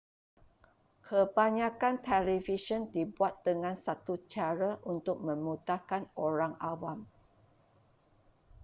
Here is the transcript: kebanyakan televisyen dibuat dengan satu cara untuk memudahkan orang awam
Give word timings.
kebanyakan 1.05 1.95
televisyen 2.07 2.83
dibuat 2.93 3.35
dengan 3.47 3.75
satu 3.85 4.13
cara 4.33 4.71
untuk 4.93 5.17
memudahkan 5.27 6.03
orang 6.25 6.53
awam 6.71 6.99